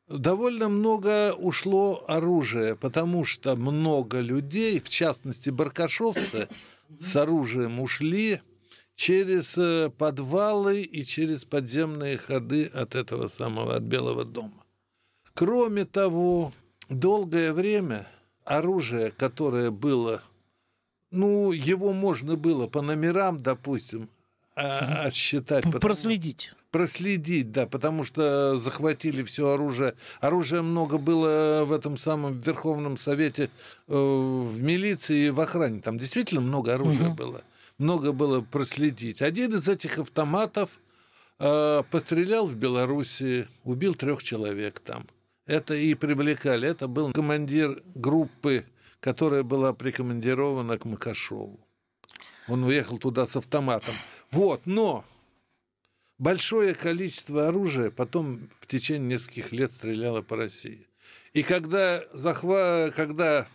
[0.08, 6.48] довольно много ушло оружия, потому что много людей, в частности баркашовцы,
[7.00, 8.42] с оружием ушли
[8.96, 14.64] через э, подвалы и через подземные ходы от этого самого, от Белого дома.
[15.34, 16.54] Кроме того,
[16.90, 18.08] долгое время
[18.46, 20.22] оружие, которое было,
[21.12, 24.10] ну, его можно было по номерам, допустим,
[24.56, 25.64] а- отсчитать.
[25.66, 26.54] потому- Проследить.
[26.72, 29.94] проследить, да, потому что захватили все оружие.
[30.22, 33.50] Оружия много было в этом самом Верховном Совете,
[33.88, 35.82] э, в милиции и в охране.
[35.82, 37.16] Там действительно много оружия Мгм.
[37.16, 37.42] было.
[37.78, 39.22] Много было проследить.
[39.22, 40.80] Один из этих автоматов
[41.44, 45.08] э, пострелял в Белоруссии, убил трех человек там.
[45.52, 46.66] Это и привлекали.
[46.70, 48.66] Это был командир группы,
[49.02, 51.60] которая была прикомандирована к Макашову.
[52.48, 53.94] Он уехал туда с автоматом.
[54.32, 55.04] Вот, но
[56.18, 60.88] большое количество оружия потом в течение нескольких лет стреляло по России.
[61.34, 62.90] И когда, захва...
[62.96, 63.46] когда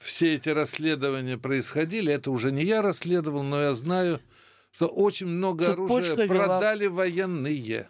[0.00, 4.20] все эти расследования происходили, это уже не я расследовал, но я знаю,
[4.72, 7.88] что очень много Цепочка оружия продали военные.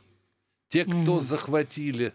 [0.69, 1.21] Те, кто Мгм.
[1.23, 2.13] захватили.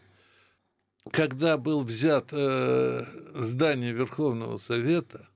[1.11, 5.27] Когда был взят э, здание Верховного Совета,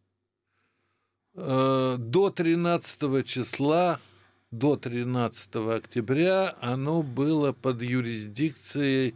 [1.36, 4.00] э, до 13 числа,
[4.52, 9.16] до 13 октября оно было под юрисдикцией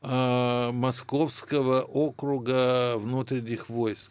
[0.00, 4.10] э, Московского округа внутренних войск.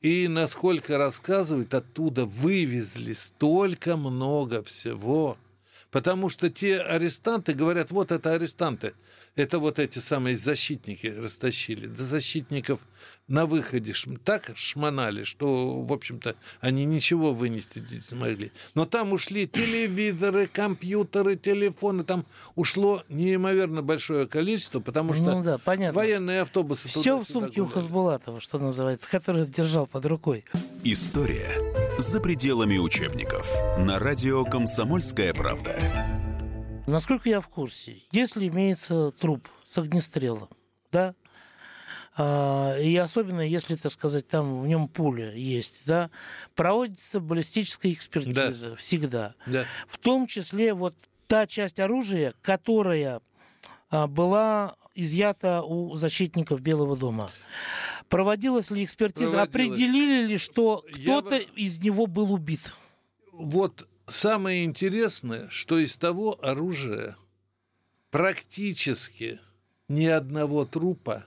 [0.00, 5.36] И, насколько рассказывают, оттуда вывезли столько много всего.
[5.92, 8.94] Потому что те арестанты говорят, вот это арестанты.
[9.34, 11.86] Это вот эти самые защитники растащили.
[11.86, 12.80] До защитников
[13.28, 18.52] на выходе так шмонали, что, в общем-то, они ничего вынести не смогли.
[18.74, 22.04] Но там ушли телевизоры, компьютеры, телефоны.
[22.04, 25.98] Там ушло неимоверно большое количество, потому что ну, да, понятно.
[25.98, 26.88] военные автобусы...
[26.88, 30.44] Все в сумке у Хасбулатова, что называется, который держал под рукой.
[30.84, 31.58] История
[31.98, 33.50] за пределами учебников.
[33.78, 36.21] На радио «Комсомольская правда».
[36.86, 40.48] Насколько я в курсе, если имеется труп с огнестрелом,
[40.90, 41.14] да,
[42.16, 46.10] а, и особенно если, так сказать, там в нем пуля есть, да,
[46.54, 48.76] проводится баллистическая экспертиза да.
[48.76, 49.34] всегда.
[49.46, 49.64] Да.
[49.86, 50.94] В том числе вот
[51.28, 53.20] та часть оружия, которая
[53.88, 57.30] а, была изъята у защитников Белого дома.
[58.08, 59.46] Проводилась ли экспертиза?
[59.46, 59.48] Проводилась.
[59.48, 61.46] Определили ли, что кто-то Я...
[61.56, 62.74] из него был убит?
[63.32, 67.16] Вот самое интересное, что из того оружия
[68.10, 69.40] практически
[69.88, 71.24] ни одного трупа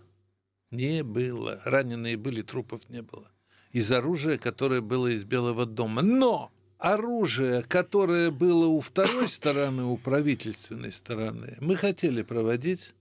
[0.71, 1.61] не было.
[1.65, 3.31] Раненые были, трупов не было.
[3.71, 6.01] Из оружия, которое было из Белого дома.
[6.01, 12.93] Но оружие, которое было у второй стороны, у правительственной стороны, мы хотели проводить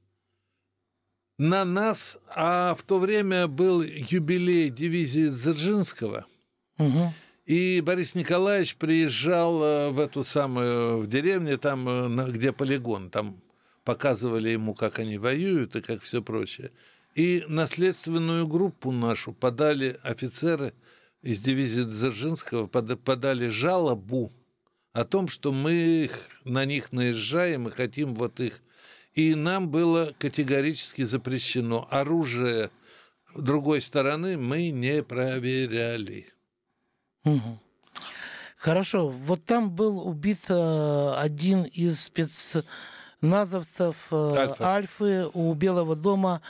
[1.38, 6.26] на нас, а в то время был юбилей дивизии Дзержинского.
[6.78, 7.12] Угу.
[7.46, 13.38] И Борис Николаевич приезжал э, в эту самую, в деревню, там, э, где полигон, там
[13.84, 16.70] показывали ему, как они воюют и как все прочее.
[17.14, 20.72] И наследственную группу нашу подали офицеры
[21.20, 24.32] из дивизии Дзержинского, подали жалобу
[24.94, 26.10] о том, что мы
[26.44, 28.62] на них наезжаем и хотим вот их.
[29.12, 31.86] И нам было категорически запрещено.
[31.90, 32.70] Оружие
[33.36, 36.33] другой стороны мы не проверяли.
[37.24, 37.58] Угу.
[38.64, 39.08] Хорошо.
[39.08, 44.66] Вот там был убит э, один из спецназовцев э, Альфа.
[44.66, 46.40] Альфы у Белого дома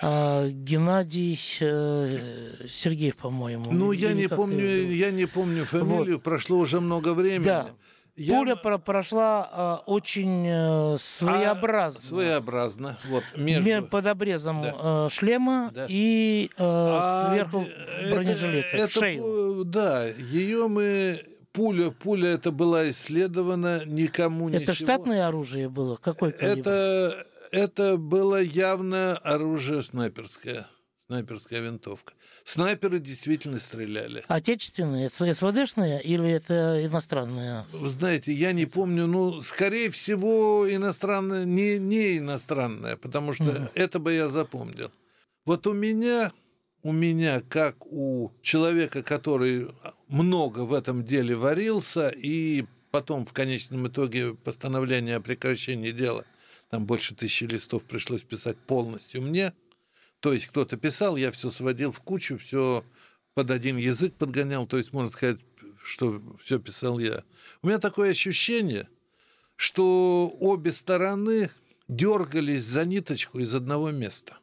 [0.00, 3.64] э, Геннадий Сергеев, по-моему.
[3.72, 6.22] Ну, я не помню, я не помню фамилию, вот.
[6.22, 7.46] прошло уже много времени.
[7.46, 7.70] Да.
[8.16, 8.38] Я...
[8.38, 12.00] Пуля про прошла э, очень э, своеобразно.
[12.02, 12.98] А, своеобразно.
[13.08, 13.86] Вот, между...
[13.88, 15.06] Под обрезом да.
[15.06, 15.86] э, шлема да.
[15.88, 17.66] и э, а, сверху
[18.10, 19.64] бронежилета, это, в шею.
[19.64, 21.20] Да, ее мы...
[21.52, 24.72] Пуля, пуля это была исследована, никому это ничего.
[24.72, 25.96] Это штатное оружие было?
[25.96, 26.60] Какой калибр?
[26.60, 30.68] Это, это было явно оружие снайперское
[31.06, 32.14] снайперская винтовка.
[32.46, 34.24] Снайперы действительно стреляли.
[34.28, 35.06] Отечественные?
[35.06, 37.64] Это СВДшные или это иностранные?
[37.72, 43.68] Вы знаете, я не помню, ну, скорее всего, иностранное, не, не иностранное, потому что угу.
[43.74, 44.92] это бы я запомнил.
[45.44, 46.32] Вот у меня,
[46.84, 49.66] у меня, как у человека, который
[50.06, 56.24] много в этом деле варился, и потом в конечном итоге постановление о прекращении дела,
[56.70, 59.52] там больше тысячи листов пришлось писать полностью мне–
[60.20, 62.84] то есть кто-то писал, я все сводил в кучу, все
[63.34, 65.40] под один язык подгонял, то есть можно сказать,
[65.84, 67.22] что все писал я.
[67.62, 68.88] У меня такое ощущение,
[69.56, 71.50] что обе стороны
[71.88, 74.38] дергались за ниточку из одного места,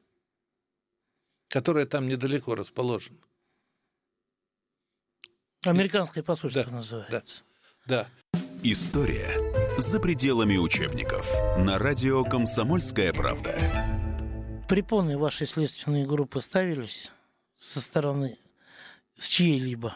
[1.50, 3.18] которое там недалеко расположено.
[5.66, 7.44] Американское посольство да, называется.
[7.86, 8.40] Да, да.
[8.64, 9.38] История
[9.78, 11.30] за пределами учебников.
[11.58, 13.93] На радио «Комсомольская правда»
[14.68, 17.12] препоны вашей следственной группы ставились
[17.58, 18.38] со стороны
[19.18, 19.96] с чьей-либо?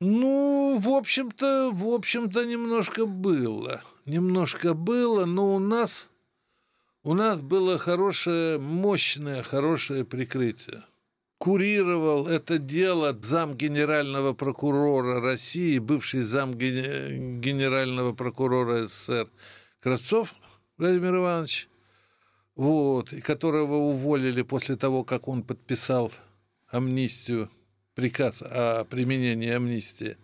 [0.00, 3.82] Ну, в общем-то, в общем-то, немножко было.
[4.06, 6.08] Немножко было, но у нас,
[7.02, 10.84] у нас было хорошее, мощное, хорошее прикрытие.
[11.38, 19.30] Курировал это дело зам генерального прокурора России, бывший зам генерального прокурора СССР
[19.80, 20.34] Кравцов
[20.76, 21.68] Владимир Иванович
[22.60, 26.12] вот, и которого уволили после того, как он подписал
[26.68, 27.50] амнистию,
[27.94, 30.18] приказ о применении амнистии.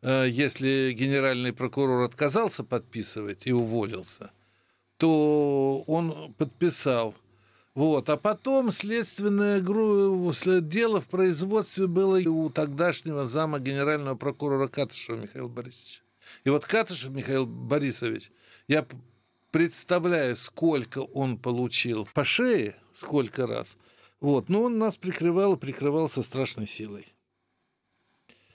[0.00, 4.30] Э, если генеральный прокурор отказался подписывать и уволился,
[4.96, 7.14] то он подписал.
[7.74, 8.08] Вот.
[8.08, 9.60] А потом следственное
[10.62, 16.00] дело в производстве было у тогдашнего зама генерального прокурора Катышева Михаила Борисовича.
[16.44, 18.32] И вот Катышев Михаил Борисович,
[18.68, 18.86] я
[19.54, 23.68] представляю, сколько он получил по шее, сколько раз.
[24.20, 24.48] Вот.
[24.48, 27.14] Но он нас прикрывал и прикрывал со страшной силой.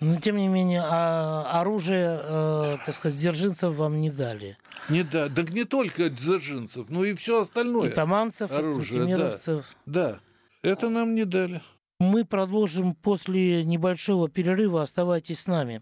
[0.02, 4.58] Но, тем не менее, а оружие, э, так сказать, дзержинцев вам не дали.
[4.90, 7.92] Не да, так не только дзержинцев, но и все остальное.
[7.92, 9.40] И таманцев, оружие, и да,
[9.86, 10.20] да,
[10.64, 11.62] это нам не дали.
[12.02, 14.82] Мы продолжим после небольшого перерыва.
[14.82, 15.82] Оставайтесь с нами.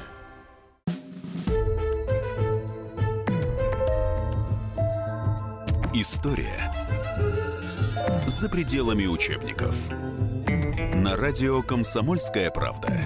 [6.01, 6.73] История
[8.25, 9.75] за пределами учебников.
[10.95, 12.99] На радио «Комсомольская правда».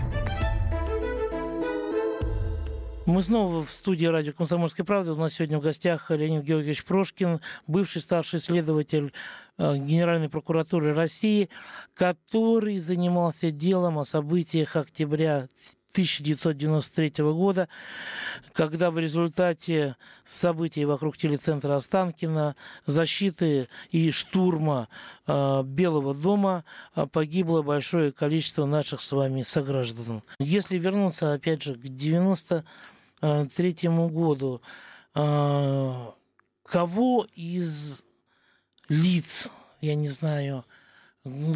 [3.05, 5.11] Мы снова в студии радио «Комсомольская правда».
[5.11, 9.11] У нас сегодня в гостях Леонид Георгиевич Прошкин, бывший старший следователь
[9.57, 11.49] э, Генеральной прокуратуры России,
[11.95, 15.49] который занимался делом о событиях октября
[15.95, 17.69] 1993 года,
[18.51, 24.89] когда в результате событий вокруг телецентра Останкина, защиты и штурма
[25.25, 26.65] э, Белого дома
[26.95, 30.21] э, погибло большое количество наших с вами сограждан.
[30.39, 32.65] Если вернуться, опять же, к 90
[33.55, 34.61] третьему году,
[35.13, 36.13] а,
[36.63, 38.03] кого из
[38.89, 39.47] лиц,
[39.81, 40.65] я не знаю,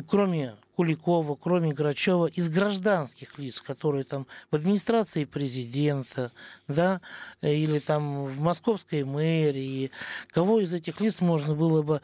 [0.08, 6.32] кроме Куликова, кроме Грачева, из гражданских лиц, которые там в администрации президента,
[6.68, 7.02] да,
[7.42, 9.92] или там в московской мэрии,
[10.32, 12.02] кого из этих лиц можно было бы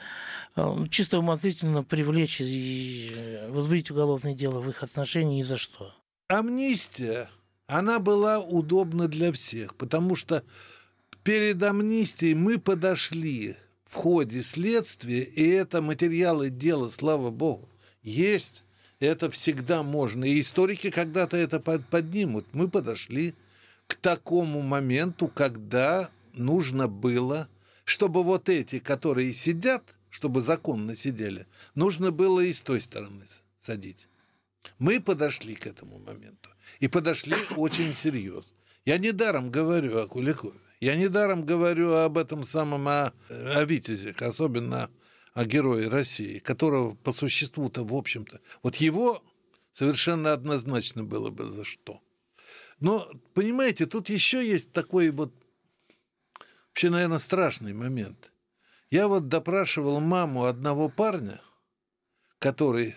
[0.56, 5.94] а, чисто умозрительно привлечь и возбудить уголовное дело в их отношении и за что?
[6.28, 7.30] Амнистия
[7.68, 10.44] она была удобна для всех, потому что
[11.24, 13.56] перед амнистией мы подошли
[13.86, 17.70] в ходе следствия, и это материалы дела, слава богу,
[18.04, 18.64] есть.
[19.00, 20.24] Это всегда можно.
[20.26, 22.46] И историки когда-то это поднимут.
[22.54, 23.36] Мы подошли
[23.88, 27.50] к такому моменту, когда нужно было,
[27.84, 33.26] чтобы вот эти, которые сидят, чтобы законно сидели, нужно было и с той стороны
[33.62, 34.08] садить.
[34.80, 36.50] Мы подошли к этому моменту.
[36.80, 38.52] И подошли очень серьезно.
[38.86, 40.60] Я недаром говорю о Куликове.
[40.86, 44.92] Я недаром говорю об этом самом, о, о Витязе, особенно
[45.34, 49.24] о герое России, которого по существу-то, в общем-то, вот его
[49.74, 52.02] совершенно однозначно было бы за что.
[52.80, 55.34] Но, понимаете, тут еще есть такой вот,
[56.68, 58.32] вообще, наверное, страшный момент.
[58.92, 61.42] Я вот допрашивал маму одного парня,
[62.38, 62.94] который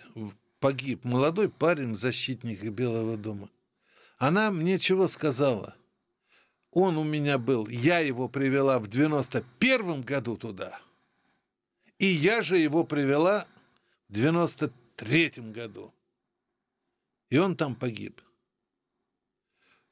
[0.60, 3.48] погиб, молодой парень, защитник Белого дома.
[4.18, 5.77] Она мне чего сказала?
[6.80, 10.80] Он у меня был, я его привела в 91 году туда,
[11.98, 13.48] и я же его привела
[14.08, 15.92] в 93 году.
[17.30, 18.20] И он там погиб.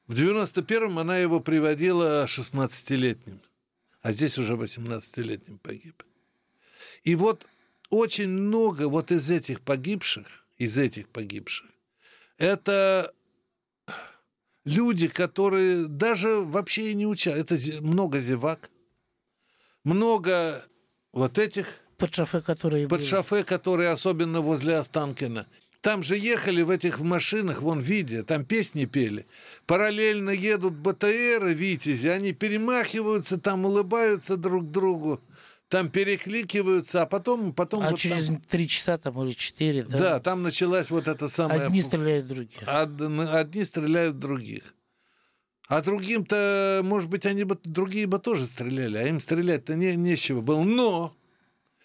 [0.07, 3.41] В 91-м она его приводила 16-летним,
[4.01, 6.01] а здесь уже 18-летним погиб.
[7.03, 7.45] И вот
[7.89, 10.25] очень много вот из этих погибших,
[10.57, 11.69] из этих погибших,
[12.37, 13.13] это
[14.67, 17.35] люди, которые даже вообще и не учат.
[17.35, 18.69] Это много зевак,
[19.83, 20.65] много
[21.13, 21.67] вот этих...
[21.97, 22.87] Под шофе, которые...
[22.87, 25.47] Под шофе, которые особенно возле Останкина.
[25.81, 29.25] Там же ехали в этих машинах, вон видео, там песни пели.
[29.65, 35.21] Параллельно едут БТРы, Витязи, они перемахиваются, там улыбаются друг другу
[35.69, 37.53] там перекликиваются, а потом...
[37.53, 38.41] потом а вот через там...
[38.41, 39.97] три часа там или четыре, да?
[39.97, 41.67] Да, там началась вот эта самая...
[41.67, 42.61] Одни стреляют других.
[42.67, 43.01] Од...
[43.01, 44.73] Одни стреляют других.
[45.67, 50.39] А другим-то, может быть, они бы, другие бы тоже стреляли, а им стрелять-то не, нечего
[50.39, 50.63] было.
[50.63, 51.13] Но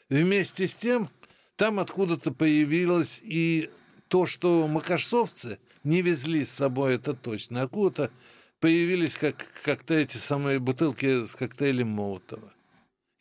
[0.09, 1.09] вместе с тем
[1.57, 3.70] там откуда-то появилось и
[4.07, 7.62] то, что макашовцы не везли с собой, это точно.
[7.62, 8.12] Откуда-то
[8.61, 12.53] появились как, как-то эти самые бутылки с коктейлем Молотова.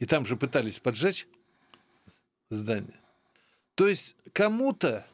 [0.01, 1.27] И там же пытались поджечь
[2.49, 2.99] здание.
[3.75, 5.05] То есть кому-то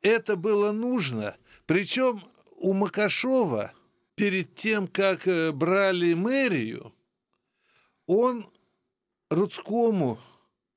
[0.00, 1.36] это было нужно.
[1.66, 2.22] Причем
[2.56, 3.74] у Макашова
[4.14, 6.94] перед тем, как э, брали мэрию,
[8.06, 8.50] он
[9.28, 10.18] Рудскому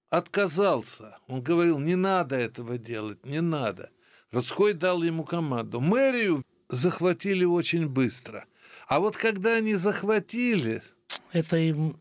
[0.09, 1.17] отказался.
[1.27, 3.89] Он говорил, не надо этого делать, не надо.
[4.31, 5.79] Рудской дал ему команду.
[5.79, 8.45] Мэрию захватили очень быстро.
[8.89, 10.83] А вот когда они захватили...
[11.31, 11.95] Это им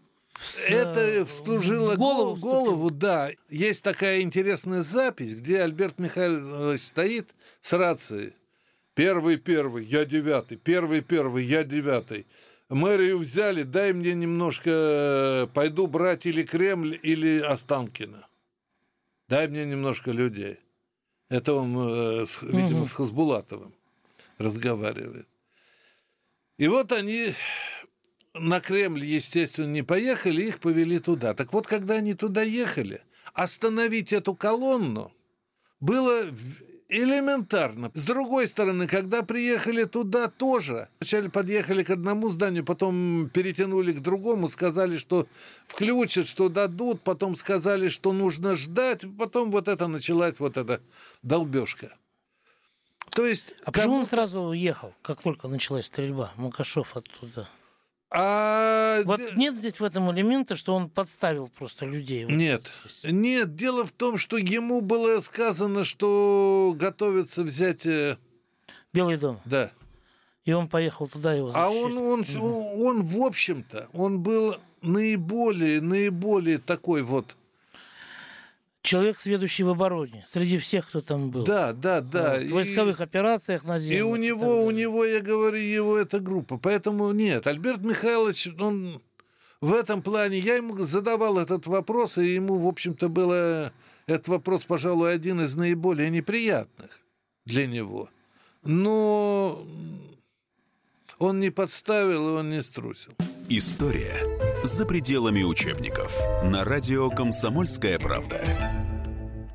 [0.69, 3.31] это вслужило в голову, голову, да.
[3.49, 8.35] Есть такая интересная запись, где Альберт Михайлович стоит с рацией.
[8.95, 10.57] Первый, первый, я девятый.
[10.57, 12.27] Первый, первый, я девятый.
[12.69, 18.27] Мэрию взяли, дай мне немножко, пойду брать или Кремль, или Останкино.
[19.29, 20.59] Дай мне немножко людей.
[21.31, 23.75] Это он, э, видимо, с Хасбулатовым
[24.39, 25.29] разговаривает.
[26.57, 27.35] И вот они
[28.39, 31.35] на Кремль, естественно, не поехали, их повели туда.
[31.35, 33.03] Так вот, когда они туда ехали,
[33.35, 35.13] остановить эту колонну
[35.81, 36.27] было
[36.89, 37.91] элементарно.
[37.95, 44.01] С другой стороны, когда приехали туда тоже, вначале подъехали к одному зданию, потом перетянули к
[44.01, 45.29] другому, сказали, что
[45.67, 50.81] включат, что дадут, потом сказали, что нужно ждать, потом вот это началась вот эта
[51.23, 51.95] долбежка.
[53.11, 57.49] То есть, а почему он сразу уехал, как только началась стрельба, Макашов оттуда?
[58.11, 59.03] А...
[59.05, 62.25] Вот нет здесь в этом элемента, что он подставил просто людей.
[62.25, 62.73] Нет,
[63.05, 63.55] нет.
[63.55, 67.87] Дело в том, что ему было сказано, что готовится взять...
[67.87, 68.17] Э,
[68.93, 69.41] Белый дом.
[69.45, 69.71] Да.
[70.45, 71.67] И он поехал туда его защищать.
[71.67, 72.85] А он, он, угу.
[72.87, 77.37] он, в общем-то, он был наиболее, наиболее такой вот
[78.83, 81.45] человек, сведущий в обороне, среди всех, кто там был.
[81.45, 82.39] Да, да, да.
[82.39, 83.99] в войсковых и, операциях на земле.
[83.99, 86.59] И у него, у него, я говорю, его эта группа.
[86.59, 89.03] Поэтому нет, Альберт Михайлович, он
[89.61, 93.73] в этом плане, я ему задавал этот вопрос, и ему, в общем-то, было
[94.07, 97.01] этот вопрос, пожалуй, один из наиболее неприятных
[97.45, 98.09] для него.
[98.63, 99.67] Но
[101.19, 103.13] он не подставил, и он не струсил.
[103.49, 104.15] История
[104.65, 106.17] за пределами учебников.
[106.45, 108.45] На радио «Комсомольская правда».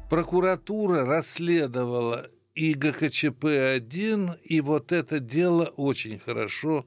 [0.09, 6.85] Прокуратура расследовала и ГКЧП-1, и вот это дело очень хорошо.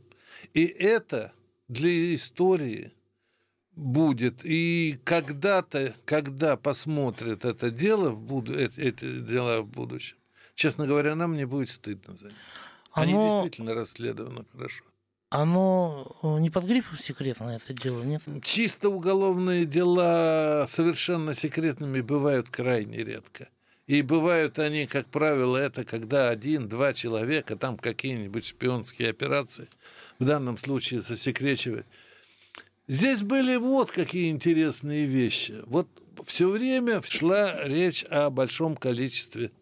[0.54, 1.32] И это
[1.68, 2.92] для истории
[3.74, 4.44] будет.
[4.44, 10.16] И когда-то, когда посмотрят это дело в буду, эти дела в будущем,
[10.54, 12.34] честно говоря, нам не будет стыдно за них.
[12.96, 13.42] Они Оно...
[13.42, 14.82] действительно расследованы хорошо.
[15.28, 18.22] Оно э, не под грифом секретно это дело, нет?
[18.42, 23.48] Чисто уголовные дела совершенно секретными бывают крайне редко.
[23.86, 29.68] И бывают они, как правило, это когда один-два человека, там какие-нибудь шпионские операции,
[30.18, 31.86] в данном случае засекречивают.
[32.88, 35.56] Здесь были вот какие интересные вещи.
[35.66, 35.86] Вот
[36.24, 39.52] все время шла речь о большом количестве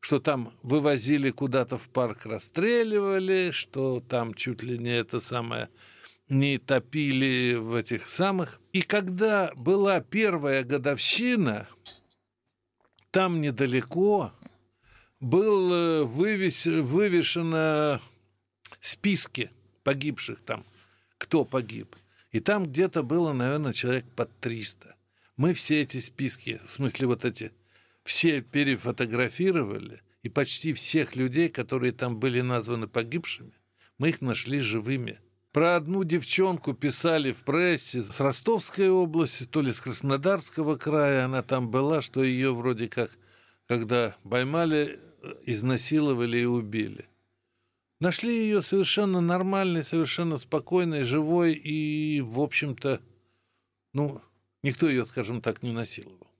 [0.00, 5.68] что там вывозили куда-то в парк, расстреливали, что там чуть ли не это самое
[6.28, 8.60] не топили в этих самых.
[8.72, 11.68] И когда была первая годовщина,
[13.10, 14.32] там недалеко
[15.20, 18.00] был э, вывес, вывешено
[18.80, 19.50] списки
[19.84, 20.64] погибших там,
[21.18, 21.96] кто погиб.
[22.32, 24.94] И там где-то было, наверное, человек под 300.
[25.36, 27.52] Мы все эти списки, в смысле вот эти
[28.06, 33.52] все перефотографировали, и почти всех людей, которые там были названы погибшими,
[33.98, 35.20] мы их нашли живыми.
[35.52, 41.42] Про одну девчонку писали в прессе с Ростовской области, то ли с Краснодарского края, она
[41.42, 43.16] там была, что ее вроде как,
[43.66, 45.00] когда поймали,
[45.44, 47.06] изнасиловали и убили.
[48.00, 53.00] Нашли ее совершенно нормальной, совершенно спокойной, живой, и, в общем-то,
[53.94, 54.20] ну,
[54.62, 56.30] никто ее, скажем так, не насиловал.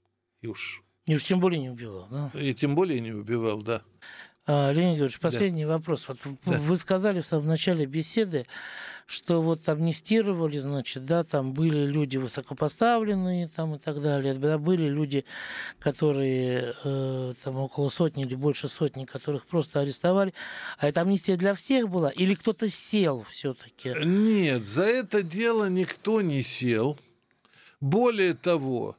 [0.42, 2.30] И уж и уж тем более не убивал, да?
[2.34, 3.82] И тем более не убивал, да.
[4.48, 5.72] А, Леонид Георгиевич, последний да.
[5.72, 6.06] вопрос.
[6.06, 6.58] Вот да.
[6.58, 8.46] Вы сказали в самом начале беседы,
[9.06, 14.88] что вот амнистировали, значит, да, там были люди высокопоставленные там и так далее, да, были
[14.88, 15.24] люди,
[15.80, 20.32] которые э, там около сотни или больше сотни, которых просто арестовали.
[20.78, 22.10] А это амнистия для всех была?
[22.10, 23.94] Или кто-то сел все-таки?
[24.04, 26.98] Нет, за это дело никто не сел.
[27.80, 28.96] Более того,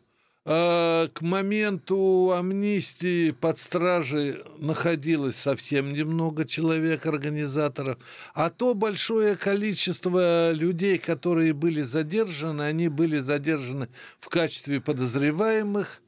[0.48, 7.98] к моменту амнистии под стражей находилось совсем немного человек, организаторов,
[8.34, 13.90] а то большое количество людей, которые были задержаны, они были задержаны
[14.22, 16.02] в качестве подозреваемых,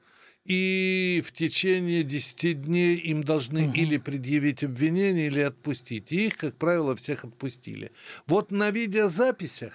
[0.45, 3.73] и в течение 10 дней им должны угу.
[3.75, 6.13] или предъявить обвинение, или отпустить.
[6.13, 7.91] И их, как правило, всех отпустили.
[8.25, 9.73] Вот на видеозаписях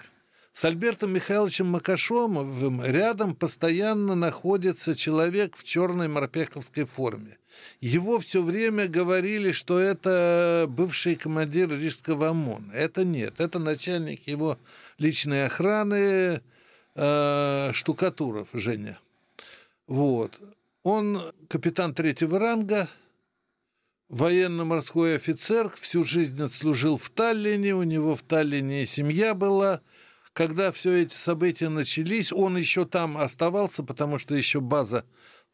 [0.55, 7.37] с Альбертом Михайловичем Макашомовым рядом постоянно находится человек в черной морпеховской форме.
[7.81, 12.71] Его все время говорили, что это бывший командир Рижского ОМОНа.
[12.71, 14.57] Это нет, это начальник его
[14.97, 16.41] личной охраны
[16.95, 18.97] э, Штукатуров Женя.
[19.87, 20.39] Вот.
[20.83, 22.87] Он капитан третьего ранга,
[24.07, 29.81] военно-морской офицер, всю жизнь отслужил в Таллине, у него в Таллине семья была–
[30.35, 35.05] когда все эти события начались, он еще там оставался, потому что еще база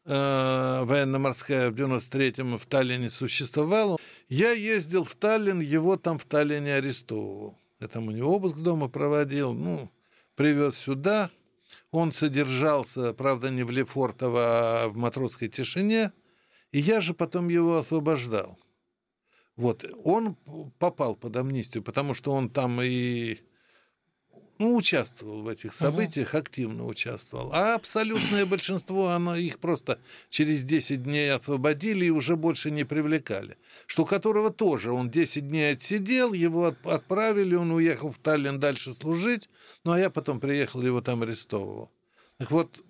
[0.04, 3.96] э, военно-морская в 93-м в Таллине существовала.
[4.28, 7.56] Я ездил в Таллин, его там в Таллине арестовывал.
[7.78, 9.88] Я там у него обыск дома проводил, ну,
[10.34, 11.30] привез сюда.
[11.92, 16.12] Он содержался, правда, не в Лефортово, а в матросской тишине.
[16.72, 18.58] И я же потом его освобождал.
[19.54, 20.34] Вот, он
[20.80, 23.42] попал под амнистию, потому что он там и
[24.58, 27.50] ну, участвовал в этих событиях, активно участвовал.
[27.52, 29.98] А абсолютное большинство, оно, их просто
[30.28, 33.56] через 10 дней освободили и уже больше не привлекали.
[33.86, 39.48] Что которого тоже, он 10 дней отсидел, его отправили, он уехал в Таллин дальше служить,
[39.84, 41.90] ну, а я потом приехал, его там арестовывал.
[42.38, 42.80] Так вот,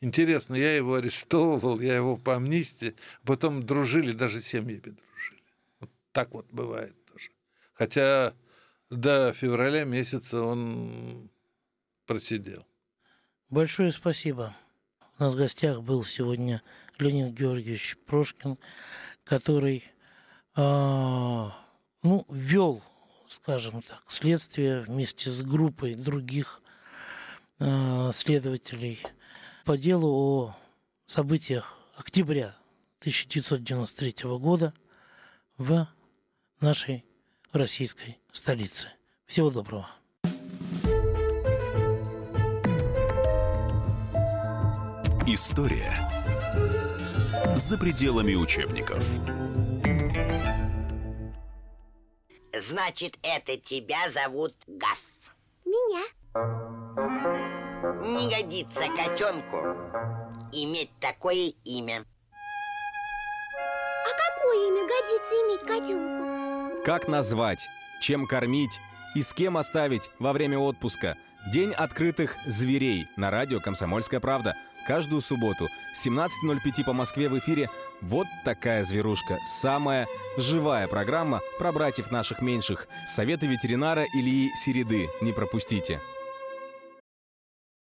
[0.00, 2.94] интересно, я его арестовывал, я его по амнистии,
[3.24, 5.42] потом дружили, даже семьями дружили.
[5.80, 7.30] Вот так вот бывает тоже.
[7.72, 8.34] Хотя
[8.90, 11.30] до февраля месяца он
[12.06, 12.66] просидел.
[13.50, 14.54] Большое спасибо.
[15.18, 16.62] У нас в гостях был сегодня
[16.98, 18.58] Леонид Георгиевич Прошкин,
[19.22, 19.84] который
[20.56, 20.60] э,
[22.02, 22.82] ну, вел,
[23.28, 26.60] скажем так, следствие вместе с группой других
[27.60, 29.00] э, следователей
[29.64, 30.56] по делу о
[31.06, 32.56] событиях октября
[33.00, 34.74] 1993 года
[35.58, 35.86] в
[36.60, 37.04] нашей
[37.54, 38.88] российской столице.
[39.26, 39.88] Всего доброго.
[45.26, 45.92] История
[47.56, 49.02] за пределами учебников.
[52.52, 55.00] Значит, это тебя зовут Гаф.
[55.64, 56.04] Меня.
[58.02, 59.56] Не годится котенку
[60.52, 62.04] иметь такое имя.
[64.04, 66.23] А какое имя годится иметь котенку?
[66.84, 67.66] Как назвать,
[67.98, 68.78] чем кормить
[69.14, 71.16] и с кем оставить во время отпуска.
[71.50, 74.54] День открытых зверей на радио «Комсомольская правда».
[74.86, 77.70] Каждую субботу 17.05 по Москве в эфире
[78.02, 79.38] «Вот такая зверушка».
[79.46, 80.06] Самая
[80.36, 82.86] живая программа про братьев наших меньших.
[83.06, 85.08] Советы ветеринара Ильи Середы.
[85.22, 86.02] Не пропустите.